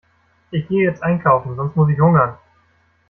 [0.49, 2.35] Ich gehe jetzt einkaufen, sonst muss ich hungern.